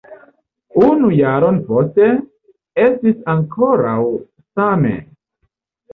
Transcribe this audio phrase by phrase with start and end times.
[0.85, 2.07] Unu jaron poste,
[2.87, 3.95] estis ankoraŭ
[4.57, 4.99] same.